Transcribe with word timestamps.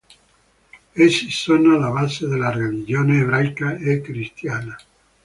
Essi 0.95 1.29
sono 1.29 1.75
alla 1.75 1.91
base 1.91 2.25
della 2.27 2.49
religione 2.49 3.19
ebraica 3.19 3.75
e 3.75 4.01
cristiana. 4.01 4.75